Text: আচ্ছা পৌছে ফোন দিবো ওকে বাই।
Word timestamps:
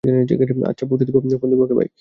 আচ্ছা 0.69 0.83
পৌছে 0.89 1.03
ফোন 1.37 1.49
দিবো 1.51 1.63
ওকে 1.63 1.75
বাই। 1.75 1.87